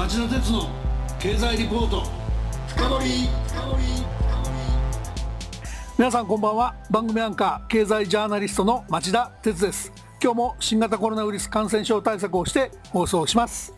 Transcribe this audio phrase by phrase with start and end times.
[0.00, 0.66] 町田鉄の
[1.18, 2.04] 経済リポート
[2.68, 3.28] 深掘
[5.98, 6.74] 皆さんこんばんは。
[6.90, 9.92] 番組アンカー経済ジャーナリストの町田鉄です。
[10.22, 13.74] 今日も新型コロナウイルス感染症対策をして放送します。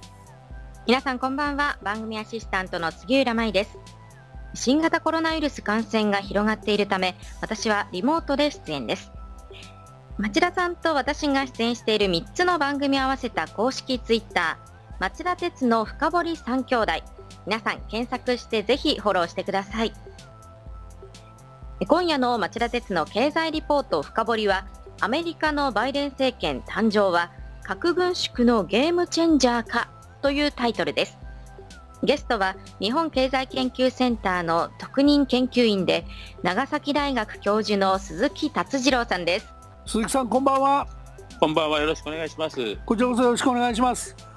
[0.87, 1.77] 皆さんこんばんは。
[1.83, 3.77] 番組アシスタントの杉浦舞です。
[4.55, 9.11] 新型コロナウイルス感染が広がっているため私はリモートで出演です。
[10.19, 14.72] 町田さんと私が出演している3つの番組を合わせた公式ツイッター
[15.03, 16.93] 町田鉄の深堀三兄弟。
[17.45, 19.93] 皆さん検索してぜひフォローしてください。
[21.89, 24.65] 今夜の町田鉄の経済リポート深堀は
[25.01, 27.33] アメリカのバイデン政権誕生は
[27.65, 29.91] 核軍縮のゲームチェンジャーか
[30.23, 31.19] というタイトルです。
[32.05, 36.07] ゲストは日本経済研究センターの特任研究員で
[36.45, 39.53] 長崎大学教授の鈴木達次郎さんです。
[39.85, 40.87] 鈴木さんこんばんは。
[41.41, 41.81] こんばんは。
[41.81, 42.77] よろしくお願いします。
[42.87, 44.32] こちらこそよろしくお願いします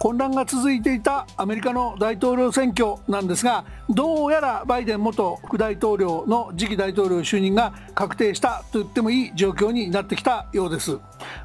[0.00, 10.98] 混乱が続いていたアメリカの大統領選挙なんですがどうやらバイデン元副大統領の次期大統領就任が確定したと言ってもいい状況になってきたようです。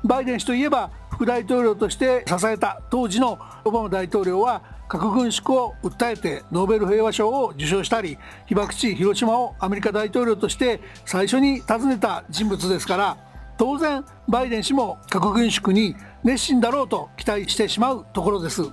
[0.05, 13.17] バイデン氏といえば副大統領として支えた当時のオバマ大統領は核軍縮を訴えてノーベル平和賞を受賞したり被爆地広島をアメリカ大統領として最初に訪ねた人物ですから
[13.57, 18.63] 当然バイデン氏も核軍縮に熱心だろうと期待してしまうところです。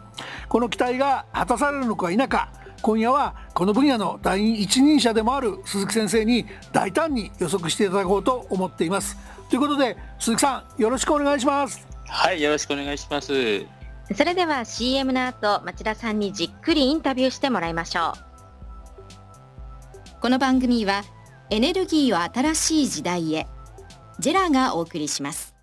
[0.48, 2.52] この期待が果たされるのか否か
[2.82, 9.16] 今夜はこの分野の第一人者でもある鈴木先生に大胆に予測していただこうと思っています。
[9.48, 11.86] ということで鈴木さんよろしくお願いします。
[12.08, 13.32] はいよろしくお願いします。
[14.14, 18.18] それでは CM の後町田さんにじっくりインタビューしてもらいましょう。
[20.20, 21.02] この番組は
[21.50, 23.46] エネルギーを新しい時代へ
[24.20, 25.54] JERA がお送りします。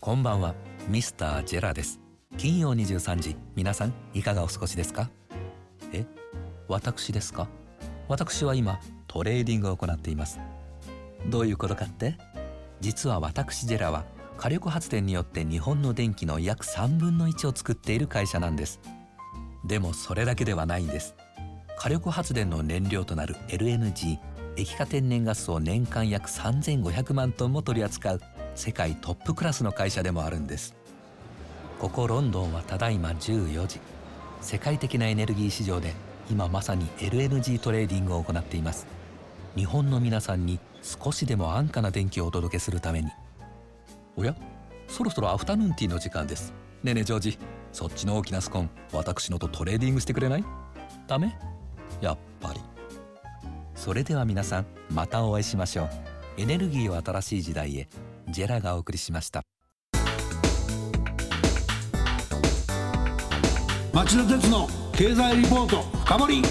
[0.00, 0.54] こんばんは
[0.88, 2.00] ミスター JERA です。
[2.38, 5.10] 金曜23時皆さんいかがお過ごしですか？
[5.92, 6.06] え
[6.68, 7.48] 私ですか？
[8.08, 10.40] 私は今トレーディングを行っています。
[11.28, 12.16] どういうことかって？
[12.80, 14.04] 実は私 JERA は
[14.36, 18.80] 火力発電によって日本の電気の約3分の1を作っている会社なんです。
[19.66, 21.14] でもそれだけではないんです。
[21.78, 24.18] 火力発電の燃料となる LNG
[24.58, 28.20] 液化天然ガスを年間約3500万トンも取り扱う
[28.54, 30.74] 世界トップクラスの会社でもあるんです。
[31.78, 33.80] ここロンドンはただいま14時。
[34.40, 35.92] 世界的なエネルギー市場で
[36.30, 38.86] 今まさに LNG トレーディングを行っています。
[39.56, 43.10] 日本の皆さんに少しでも安価な電気をお届けするために。
[44.16, 44.34] おや？
[44.88, 46.54] そろそろアフタヌーンティーの時間です。
[46.82, 47.38] ねえねえジョージ。
[47.72, 50.44] そっちの大きなスコーン私のとトレーディングしてくれない？
[51.06, 51.36] ダメ？
[52.00, 52.60] やっぱり。
[53.76, 55.88] それでは皆さんまたお会いしましょう。
[56.38, 57.88] エネルギーを新しい時代へ。
[58.28, 59.42] JERA がお送りしました。
[63.92, 66.42] 町田徹の経済リポート深掘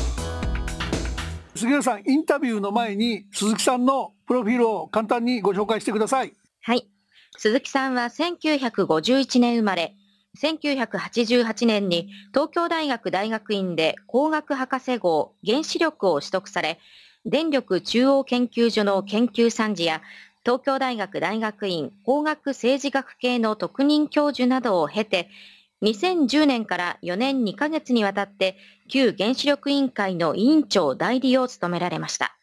[1.55, 6.33] 杉浦さんインタビューの前に鈴木さんのプロフィールを簡単にご紹介してください。
[6.61, 6.87] はい。
[7.37, 9.95] 鈴木さんは1951年生まれ
[10.35, 16.79] 1988年に東京大学大学院で工学博士号原子力を取得され
[17.25, 20.03] 電力中央研究所の研究参事や
[20.43, 25.29] 東京大学大学院工学政治学系の特任教授などを経て、
[25.81, 32.37] 2010年から4年2ヶ月にわたって旧原子力委員会の委員長代理を務められました。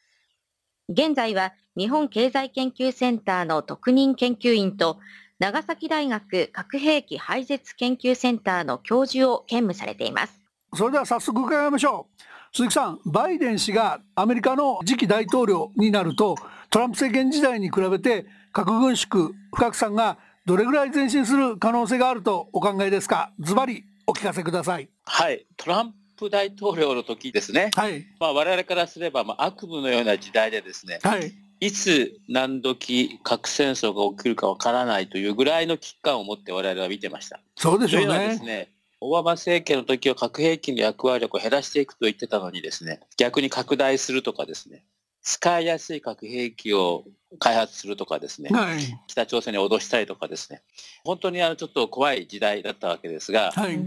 [0.88, 4.99] 現在は日本経済研究センターの特任研究員と
[5.38, 10.42] 長崎大学核兵器廃絶研究センターの教授を兼務されています。
[10.75, 12.22] それでは早速伺いましょう。
[12.55, 16.37] 鈴木さん、バイデン氏がアメリカの次期大統領になると、
[16.71, 20.16] トランプ政権時代に比べて核軍縮不拡散が
[20.47, 23.32] どれぐらい前進する可能性があるとお考えですか？
[23.41, 24.88] ズバリお聞かせください。
[25.05, 25.47] はい。
[25.56, 28.06] トランプ大統領の時ですね、はい。
[28.19, 37.41] まあ、我々からすれば、まあ、悪夢のような時代でですね、はい、いつ何時核戦争が起きるかわからないというぐらいの危機感を持って我々は見てました。
[37.56, 38.28] そうでしょうね。
[38.28, 38.72] ですね
[39.05, 44.85] オバマ政権の時は核兵器の役割力を減らしていくと言ってたのにですね逆に拡大するとかですね
[45.23, 47.05] 使いやすい核兵器を
[47.38, 50.62] 開発するとかですね、はい、北朝鮮に脅したりとかですね、
[51.05, 53.79] 本当にあのちょっと怖い時代だったわけですが、はい、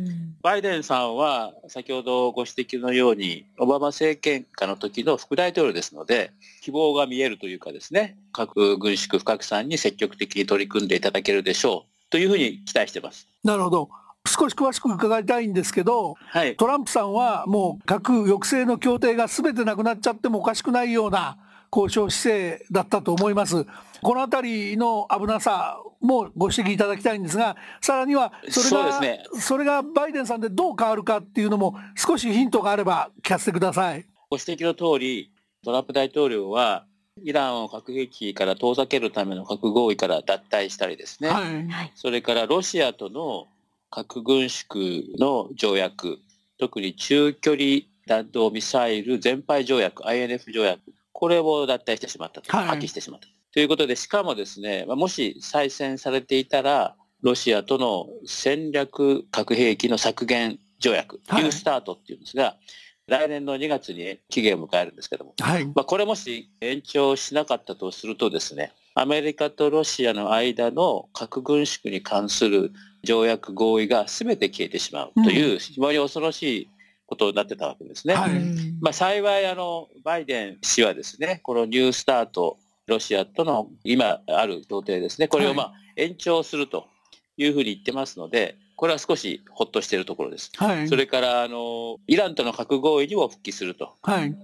[0.41, 6.31] バイデンさんは先ほどご指摘のように、オバマ政権下の時の副大統領ですので、
[6.61, 13.27] 希望が見えるというかですね、核軍縮不拡散に積極的に取り組んでいただけるでしょうというふうに期待してます。
[13.43, 13.89] なるほど。
[14.27, 21.37] 少し詳しく伺いたいんですけど、はい、トランプさんはもう核抑制の協定がすべてなくなっちゃってもおかしくないような
[21.71, 23.65] 交渉姿勢だったと思います。
[24.01, 34.05] この辺りの危なさ、もご指摘いただきたいんですが、さらにはそれが、ね、それがバイデンさんでどう変わるかっていうのも、少しヒントがあれば聞かせてください。
[34.29, 35.31] ご指摘の通り、
[35.63, 36.85] トランプ大統領は、
[37.23, 41.41] イランを核兵器から遠ざけるための核合意から脱退したりですね、は
[41.83, 43.47] い、それからロシアとの
[43.95, 46.17] 核軍縮の条約、
[46.59, 47.63] 特に中距離
[48.05, 50.81] 弾道ミサイル全廃条約、INF 条約、
[51.13, 53.27] これを脱退してしまったと、破棄してしまった。
[53.53, 53.61] と。
[53.61, 62.57] いうことで、しかもですね、もし再選されていたら、ロシアとの戦略核兵器の削減条約、ニュースタートっていうんですが、
[63.07, 72.73] 来年の2月に期限を迎えるんですけども、はい、まあ、これもし延長しなかったとするとですね、アメリカとロシアの間の核軍縮に関する
[73.05, 76.69] 条約合意が全て消えてしまうという、非常に恐ろしい
[77.05, 78.15] ことになってたわけですね。
[78.15, 78.31] はい、
[78.81, 82.57] まあ、幸いあのバイデン氏はですね、このニュースタート、
[82.87, 86.87] ロシアとの今ある協定ですね、これをまあ延長すると
[87.37, 90.51] いうふうに言ってますので、これは少しほっとしているところです。
[90.55, 93.95] はい、それからあのイランとの核合意にも復帰すると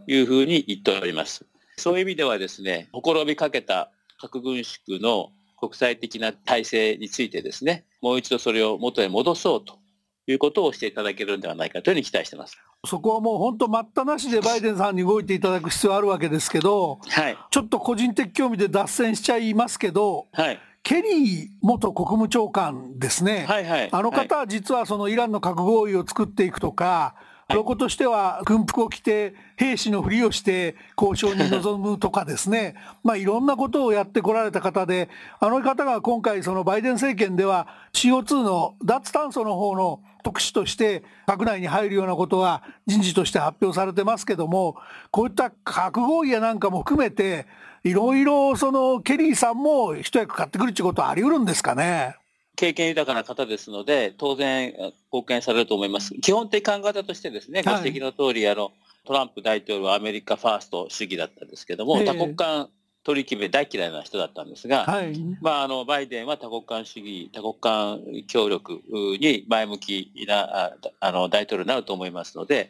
[0.08, 1.46] いうふうに言っております。
[1.78, 5.32] そういう意味ではですね、ほころびかけた核軍縮の
[5.62, 9.78] 国際的な体制についてですね、もう一度それを元へ戻そうと
[10.26, 12.58] いうことをしていただけるんではないかというふうに期待してます。
[12.88, 27.14] そこはもう本当待ったなしでバイデンさんに動いていただく必要あるわけですけど、はい、ちょっと個人的興味で脱線しちゃいますけど、はい、ケリー元国務長官ですね、はいはい、あの方は実はそのイランの核合意を作っていくとか、
[27.54, 35.10] ロコとしては軍服を着て兵士のふりをして交渉に臨むとかですね まあいろんなことをやってこられた方で
[35.40, 44.78] あの方が今回そのバイデン政権では CO2 の脱炭素の方の特使として閣内に入るようなことは人事として発表されてますけども
[45.10, 47.48] こういった核合意やなんかも含めて
[47.84, 52.16] いろいろそのケリーさんも一役買ってくるってことはあり得るんですかね。
[52.62, 54.72] 経験豊かな方ですので、当然
[55.12, 56.14] 貢献されると思います。
[56.22, 58.72] 基本的考え方としてですね、ご指摘の通り、あの、
[59.04, 62.70] トランプ大統領はアメリカファースト主義だったんですけども、多国間
[63.04, 68.80] 取り決め大嫌いな人だったんですが、はい、まあ、あのバイデンは多国間主義、多国間協力
[69.20, 72.70] に前向きなあの大統領になると思いますので、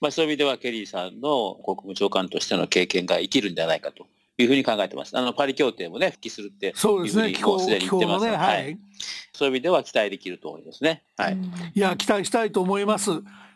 [0.00, 4.06] まあ、そういう意味ではケリーさんの国務長官としての経験が生きるんじゃないかと
[4.42, 5.16] いうふうに考えてます。
[5.16, 8.78] あのパリ協定もね、復帰するっていうふうにもうすでに言ってますので、ねはい、
[9.32, 11.02] そういう意味では期待できると思いますね。
[11.16, 11.38] はい、
[11.74, 13.10] いや、期待したいと思います。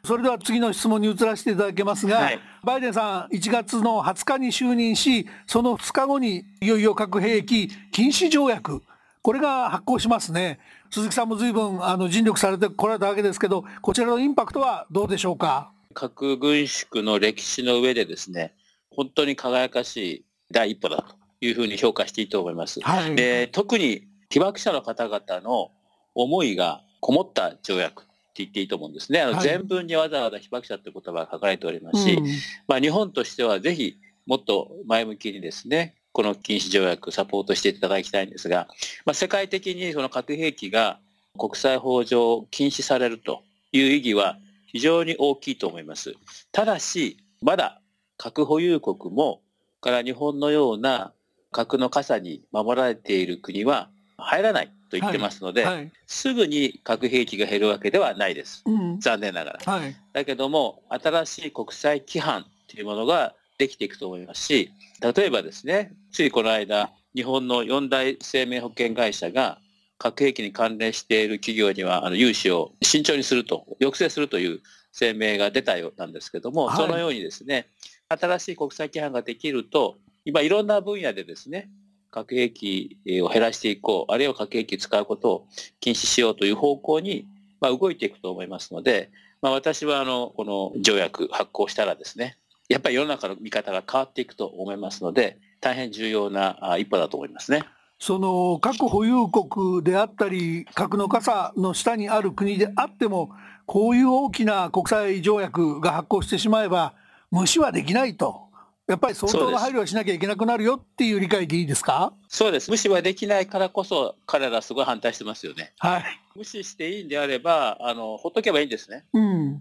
[0.04, 8.82] それでは次の質問に移らせていただけますが、はい、バイデンさん、1月の20日に就任し、その2日後にいよいよ核兵器禁止条約、
[9.22, 10.60] これが発効しますね。
[10.90, 15.72] 鈴木さんも随分あの尽力されてこられたわけですけど、こちらのインパクトはどうでしょうか。
[15.92, 18.54] 核軍縮の歴史の上でですね、
[18.90, 22.80] 本当に輝かしい第一歩だというふうに評価していいと思います。
[22.80, 25.70] はい、で特に被爆者の方々の
[26.14, 29.20] 思いがこもった条約って言っていいと思うんですね。
[29.22, 32.26] あの全文にわざわざ被爆者という言葉が書かれておりますし、うん、
[32.66, 33.96] まあ、日本としてはぜひ
[34.26, 38.68] もっと前向きにですね、この禁止条約サポートしていただきたいんですが、
[39.04, 40.98] まあ、世界的にその核兵器が
[41.38, 46.14] 国際法上禁止されるという意義は非常に大きいと思います。
[46.52, 47.80] ただし、まだ
[48.16, 49.42] 核保有国も
[49.86, 51.12] から日本のような
[51.52, 53.88] 核の傘に守られている国は
[54.18, 55.74] 入らないと言ってますので、はい。
[55.76, 69.58] はい、すぐに核兵器が減るわけではないです、うん、残念ながら、はい、だけども新しい国際規範というものができていくと思いますし例えばですねついこの間日本の四大生命保険会社が
[69.98, 74.60] 核兵器に関連している企業にはあの融資を慎重にすると抑制するという
[74.98, 77.68] 声明が出たようなんですけども、そのようにですね
[78.08, 81.68] 新しい国際規範ができると、今いろんな分野でですね、
[82.12, 85.46] 核兵器を減らしていこう、あるいは核兵器を使うことを
[85.80, 87.26] 禁止しようという方向に、
[87.60, 89.10] まあ、動いていくと思いますので、
[89.42, 97.64] まあ、私はあのこの条約発行したらですね、やっぱり世の中の見方が変わっていくと思いますので、大変重要な一歩だと思いますね。
[97.98, 103.30] その核保有国であったり、核の傘の下にある国であっても、
[103.66, 106.94] こういう大きな国際条約が発行してしまえば、
[107.30, 108.46] 無視はできないと。
[108.86, 112.12] やっぱり相当な配慮はしなきゃいけなくなるよっていう理解でいいですか？
[112.28, 112.70] そうです。
[112.70, 115.72] 無視はできないからこそ、彼らすごい反対してますよね。
[115.78, 116.04] はい。
[116.36, 119.04] 無視していいんであれば、あの、ほっとけばいいんですね。
[119.12, 119.60] うん。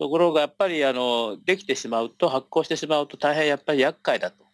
[0.00, 4.44] ところが、やっぱり、あの、できてしまうと、発行してしまうと大変やっぱり厄介だと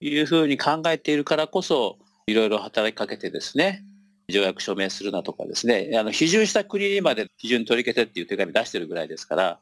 [0.00, 3.84] いうふうに考えているからこそ、いろいろ働きかけてですね、
[4.30, 9.58] 条約署名するなとかですね、あの、批准した国にまで基準取り消せっていう手紙出してるぐらいですから、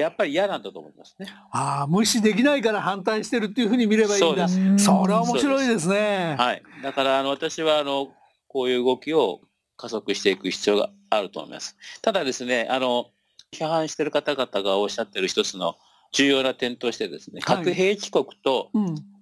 [0.00, 1.26] やっぱり嫌なんだと思いますね。
[1.50, 4.48] ああ、無視できないから反対してるっていうふうに見ればいいんだ。
[4.48, 6.36] それは面白いですね。
[6.38, 6.62] はい。
[6.82, 8.08] だからあの私はあの
[8.46, 9.40] こういう動きを
[9.76, 11.76] 加速していく必要があると思います。
[12.02, 13.06] ただですね、あの、
[13.52, 15.76] 批判している方々がおっしゃっている一つの
[16.12, 18.70] 重要な点としてですね、はい、核兵器国と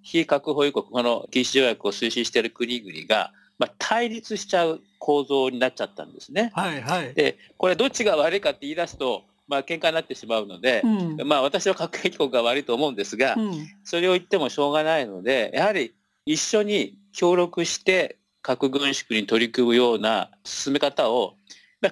[0.03, 6.51] 非核保有国、この禁止条約を推進している国々が、まあ、対立しちゃう構造になっちゃったんですね。
[6.55, 15.95] はいはい、で、これどっちが悪いかって言い出すと、まあ喧嘩になってしまうので、うん、まあ私は核兵器国が悪いと思うんですが、うん、それを言ってもしょうがないので、やはり
[16.27, 21.37] 一緒に協力して核軍縮に取り組むような進め方を、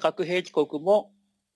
[0.01, 1.11] 核兵器国も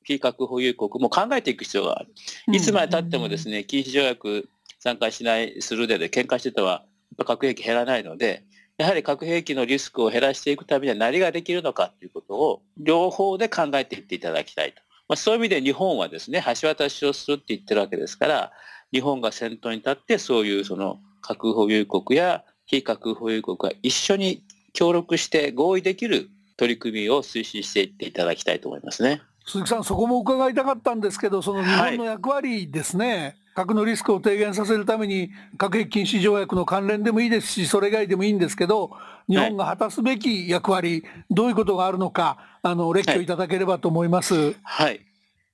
[0.05, 2.15] 非核保有国も考えていく必要がある。
[2.53, 4.49] いつまでたってもですね、禁止条約
[4.79, 6.85] 参加しない、するでで喧嘩してたは、
[7.25, 8.45] 核兵器減らないので、
[8.79, 14.83] やはり核兵器のリスクを減らしていくためには何ができるのかということを両方で考えていっていただきたいと。
[15.09, 18.53] まあ、そういう意味で日本はですね、橋渡しをするって言ってるわけですから、
[18.93, 29.23] 日本が先頭に立ってそういうその核保有国や非核保有国が一緒に協力して合意できる取り組みを推進していっていただきたいと思いますね。
[29.47, 38.91] 鈴木さん、そこも伺いたかったんですけど、その日本の役割ですね、はい、核のリスクを低減させるために、核兵器禁止条約の関連でもいいですし、それ以外でもいいんですけど、
[39.31, 44.35] 日本が果たすべき役割、はい、どういうことがあるのか、あの列挙いただければと思います。
[44.35, 45.01] はい、はい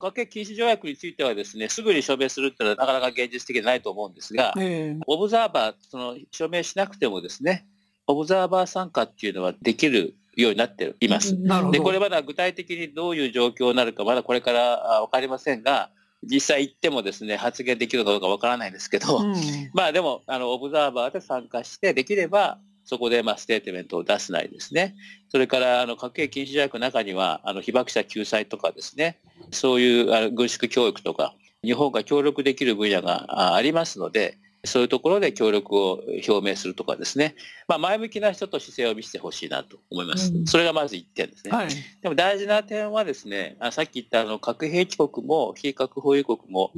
[0.01, 7.69] 核兵器禁止条約についてはですね、すぐに署名するっていうのはなかなか現実的でないと思うんですが、えー、オブザーバー、その署名しなくてもですね、
[8.09, 11.41] オブザーバー参加っていうのはできるようになっています。
[11.71, 15.91] で、これまだ具体的にどういう状況になるか、まだこれから分かりませんが、
[16.25, 19.35] 実際行ってもですね、発言できるかどうかわからないですけど、うん、
[19.75, 24.97] まあでも、あの、オブザーバーで参加して、できれば、そこでまあステートメントを出すないですね。
[25.29, 29.21] それからあの核兵器禁止条約の中にはあの被爆者救済とかですね、
[29.53, 37.35] そういうあの軍縮教育とか日本が協力できる分野がありますので、そういうところで協力を表明するとかですね、
[37.67, 40.33] まあ、前向きな人と姿勢を見せてほしいなと思います。
[40.33, 41.51] うん、それがまず1点ですね。
[41.51, 41.69] はい、
[42.01, 46.71] でも大事な点はですね、あさっき言ったあの核兵器国も非核保有国も、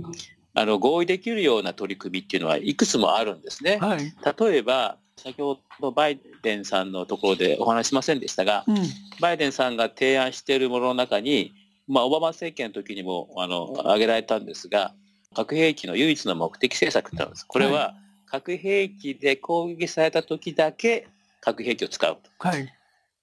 [0.55, 3.79] あの合意できるような取り組みっていうのはいくつもあるんですね。
[3.79, 8.76] はい、例えば、先ほどバイデンさんのところでお話しませんでしたが、うん、
[9.21, 11.53] バイデンさんが提案しているものの中に、
[11.87, 14.95] まあ、オバマ政権の時にもあの挙げられたんですが、
[15.35, 17.47] 核兵器の唯一の目的政策ってあるんです。
[17.47, 17.95] これは、
[18.26, 21.07] 核兵器で攻撃された時だけ
[21.41, 22.17] 核兵器を使う。
[22.38, 22.73] はい、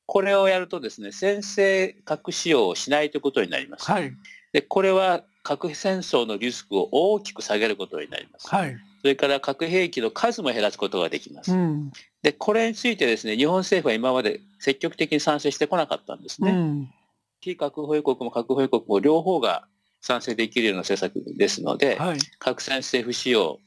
[0.06, 3.92] これをやるとですね、先制核使用をしないということになります。
[3.92, 4.14] はい、
[4.54, 8.48] でこれは核戦争のリスクを大きく下げることになります。
[8.48, 11.52] はい、それから核兵器の数も減らすことができます。
[11.52, 11.92] うん、
[12.22, 16.52] で、これについてですね、日本政府は今まで積極的に賛成してこなかったんですね。
[16.52, 16.94] うん、
[17.42, 19.68] 非核保有国も核保有国も両方が
[20.02, 23.60] 賛成できるような政策ですので、はい、核戦争不使用、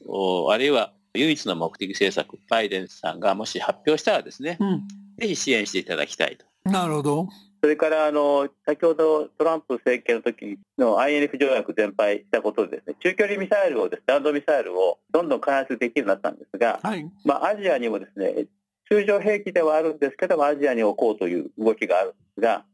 [0.49, 4.87] あるいは唯一の目的政策、バイデンさんがもし発表したらですね、うん、
[5.17, 6.45] ぜひ支援していただきたいと。
[6.69, 7.29] なるほど。
[7.61, 18.45] それからあの先ほどトランプ政権の時の INF 条約全廃したことでですね中距離ミサイルをです、ね、弾道ミサイルをどんどん開発できるようになったんですが、はい、まあ、アジアにもですね
[18.87, 22.65] 通常兵器ではあるんですけどもアジアに置こうという動きがあるんですが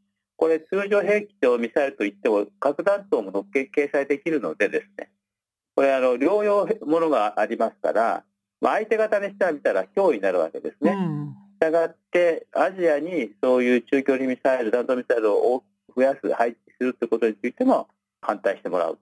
[0.41, 5.11] これ通常兵器とミサイルといっても核弾頭も掲載できるのでですね
[5.75, 8.23] これあの両用ものがありますから
[8.61, 10.95] まあ、相手方にしては見たら脅威になるわけですね。
[11.55, 15.63] したがってアジアにそういう中距離ミサイル弾道ミサイルを
[15.95, 17.87] 増やす配置するということについても
[18.21, 18.99] 反対してもらうと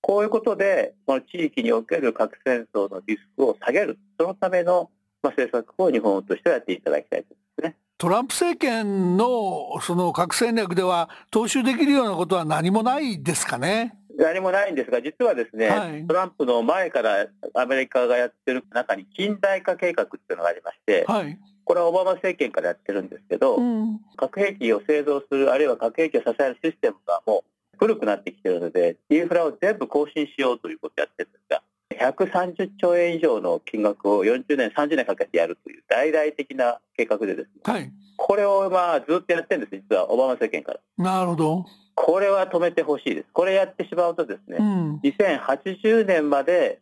[0.00, 4.90] こういうことでこの地域における核戦争のリスクを下げるそのための、
[5.22, 7.26] まあ、政策を日本としてはやっていただきたいで
[7.58, 7.76] すね。
[8.02, 13.94] トランプ政権のその核戦略では踏襲できるようなことは何もないですかね？
[14.18, 31.62] 何もないんですが、実はですね、はい、トランプの前からアメリカがやってる中に近代化計画っていうのがありまして、はい、これはオバマ政権からやってるんですけど、うん、核兵器を製造する、あるいは核兵器を支えるシステムがもう古くなってきてるので、インフラを全部更新しようということをやってるんですが、
[31.98, 40.80] 130兆円以上の金額を40年、30年かけてやるという大々的な計画でですね、はい、これをまあずっとやってるんです、実はオバマ政権から。
[40.96, 41.66] なるほど。
[41.94, 43.26] これは止めてほしいです。
[43.32, 46.80] これやってしまうとですね、うん、2080年まで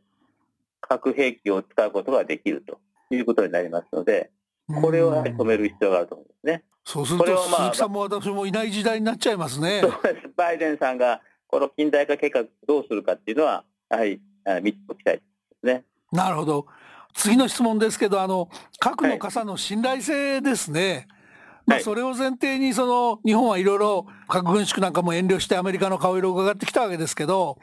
[0.81, 2.79] 核兵器を使うことができると
[3.11, 4.31] いうことになりますので、
[4.81, 6.65] これを止める必要があると思うんですね。
[6.85, 9.81] そうすると、まあ、鈴木さんも私もいない時代になっちゃいますね。
[9.83, 10.29] そうです。
[10.37, 14.21] バイデンさんがこの近代化計画どうするかっていうのは、やはり
[14.63, 15.23] 見ておきたいで
[15.61, 15.85] すね。
[16.13, 16.67] なるほど。
[17.15, 20.93] 次の質問ですけど、あの核の傘の信頼性ですね。
[20.93, 21.07] はい
[21.67, 27.59] まあ、それを前提にその日本はいろいろ核軍縮なんかも遠慮してアメリカの顔色を伺ってきたわけですけど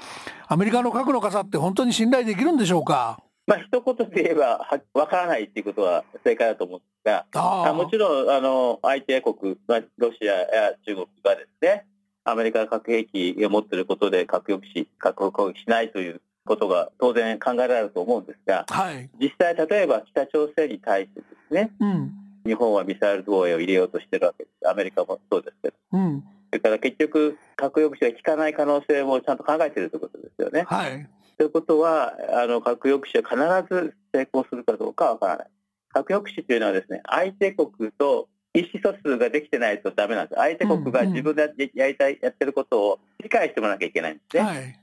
[0.48, 3.19] アメリカの核の傘って本当に信頼できるんでしょうか？
[3.48, 7.25] まあ一言で言えばわからないっていうことは正解だと思うんですが
[7.67, 11.86] あもちろんあの相手国、まあ、ロシアや中国がですね
[12.24, 22.12] アメリカが核兵器を持っていることで核抑止核攻撃しないということが当然考えられると思うんですが、はい、実際例えば北朝鮮に対してですね、うん、
[22.46, 30.63] 日本はミサイル防衛を入れようとしてるわけですアメリカもそうですけど、うん、それから結局核抑止が効かない可能性もちゃんと考えているということですよね。
[30.68, 35.48] はいということはあの核抑止は必ず成功するかどうかわからない。
[35.94, 40.36] 核抑止というのはですね相手国と意思疎通ができてないとダメなんです。
[40.36, 44.44] 相手国が自分でやりたいやってることを理解してもらわなきゃいけないんですね。
[44.44, 44.80] はい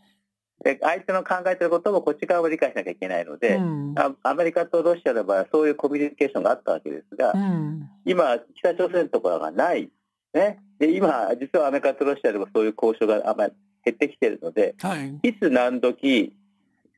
[0.64, 9.90] で相手の考えてることもこっち側も理解しなきゃいけないので、うん、アメリカとロシアの場合はそういうコミュニケーションがあったわけですが、うん、今、北朝鮮のところがない、
[10.32, 13.52] ね、で今、実はアメリカとロシアでもそういう交渉があまり
[13.84, 16.34] 減ってきているので、はい、いつ何時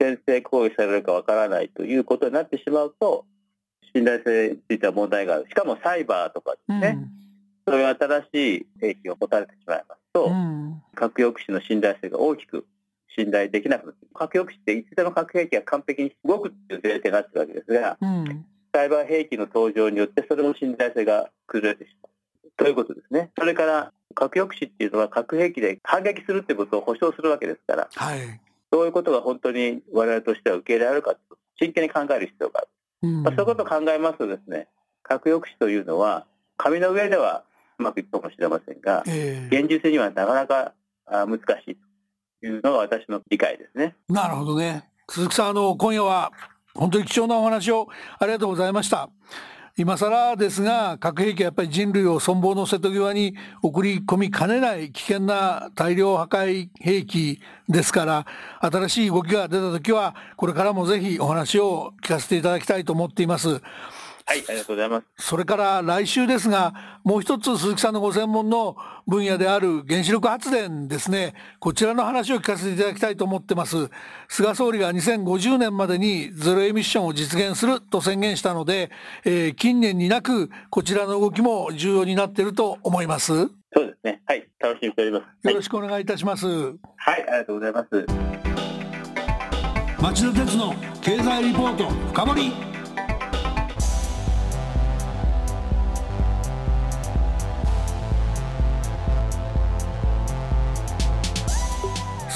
[0.00, 3.24] 先制攻撃されるかわからないということになってしまうと、
[3.92, 5.46] 信頼性については問題がある。
[5.48, 6.98] しかもサイバーとかですね、
[7.66, 12.64] うん、そういう新しい兵器を持たれてしまいますと、うん、核抑止の信頼性が大きく
[13.16, 22.10] 信頼できなくなって核抑止っていつでも核兵器が完璧に動くっていう前提になってるわけですが、うん、サイバー兵器の登場によってそれも信頼性が崩れてしまう。
[22.56, 23.30] ということですね。
[23.38, 28.40] それから核抑止っていうのは核兵器で反撃するってことを保証するわけですから、はい、
[28.72, 31.14] そういうことが本当に我々としては受け入れられるか
[31.60, 32.68] 真剣に考える必要がある、
[33.02, 34.68] うん、まあ、そういうことを考えますとですね
[35.02, 37.44] 核抑止というのは紙の上では
[37.78, 40.72] うまくいくかもしれませんが、えー、現実にはなかなか
[41.06, 41.85] 難しいと
[42.42, 43.96] いうのが私の理解ですね。
[44.08, 46.32] なるほどね鈴木さんあの今夜は
[46.74, 47.88] 本当に貴重なお話を
[48.18, 49.08] ありがとうございました。
[49.78, 58.26] 今更ですが核兵器はやっぱり人類を存亡の瀬戸際に送り込みかねない危険な大量破壊兵器ですから
[58.60, 63.60] 新しい動きが出た時はこれからもぜひお話を聞かせていただきたいと思っています。
[64.28, 65.28] はい、ありがとうございます。
[65.28, 73.88] それから来週ですが、もう一つ鈴木さんのご専門の分野である原子力発電ですね、こちらの話を聞かせていただきたいと思ってます。
[74.28, 78.90] 菅総理が2050年までにゼロエミッションを実現すると宣言したので、
[79.24, 83.32] えー、近年になくこちらの動きも重要になっていると思います。
[83.32, 83.44] そ
[83.80, 84.22] うですね。
[84.26, 85.48] はい、楽しみにしております。
[85.48, 86.46] よろしくお願いいたします。
[86.48, 86.74] はい、
[87.06, 88.06] ありがとうございます。
[90.02, 92.75] 町田鉄の経済リポート深掘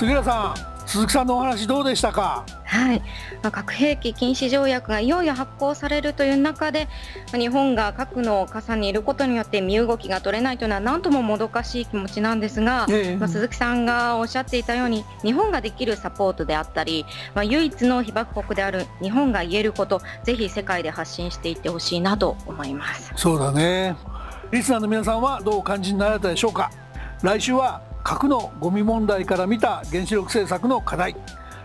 [0.01, 2.47] 杉浦さん鈴木さんのお話どうでしたか？
[2.65, 3.01] はい、
[3.43, 6.89] まあ、核兵器禁止条約がいよいよ発効されるという中で、
[7.33, 23.13] まあ、日本が核の傘にいることによって身動きが取れないというのは何とももどかしい気持ちなんですが、ええ、まあ、鈴木さんがおっしゃっていたように日本ができるサポートであったり、まあ、唯一の被爆国である日本が言えることぜひ世界で発信していってほしいなと思います。
[23.17, 23.95] そうだね。
[24.51, 26.71] リスナーの皆さんはどうお感じになられたでしょうか？
[27.23, 31.17] 来週は核のゴミ問題から見た原子力政策の課題。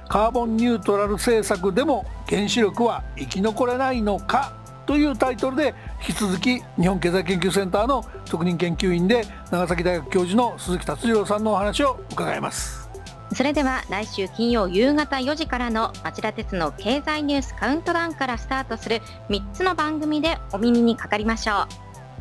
[0.08, 4.54] カーボンニュートラル政策でも原子力は生き残れないのか？
[4.86, 5.74] というタイトルで
[6.08, 12.88] 引き続き日本経済研究センターの特任研究員で長崎大学教授の鈴木達郎さんのお話を伺います。
[13.34, 21.63] それでは来週金曜夕方4時からの町田鉄の経済ニュースカウントダウンからスタートする3つの番組でお耳にかかりましょ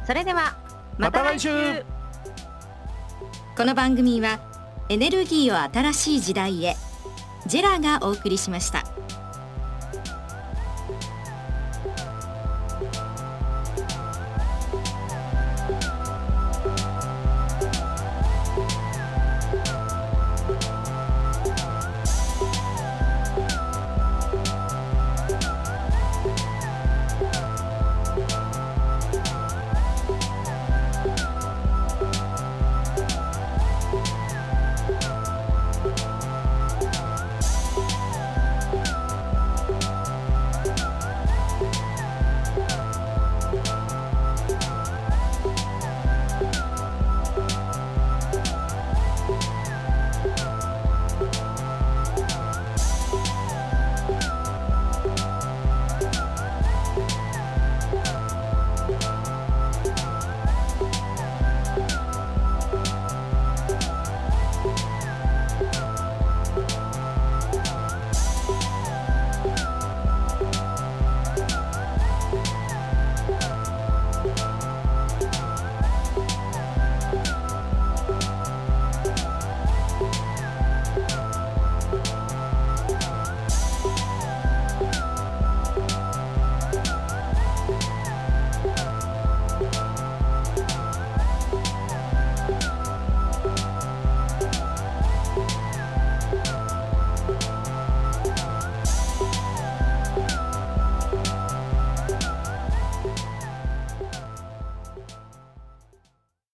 [0.02, 0.06] う。
[0.06, 0.56] それでは
[0.96, 1.84] また来週
[3.56, 4.40] この番組は
[4.88, 6.74] エネルギーを新しい時代へ
[7.46, 8.93] ジェラがお送りしました。